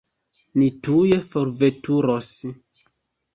Ni 0.61 0.69
tuj 0.87 1.17
forveturos. 1.33 2.31